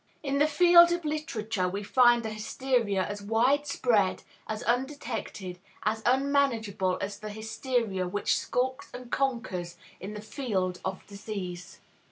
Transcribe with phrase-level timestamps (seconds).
[0.23, 6.97] In the field of literature we find a hysteria as widespread, as undetected, as unmanageable
[6.99, 11.81] as the hysteria which skulks and conquers in the field of disease.